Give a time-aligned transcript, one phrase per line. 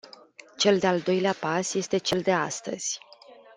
[0.57, 2.99] Cel de-al doilea pas este cel de astăzi.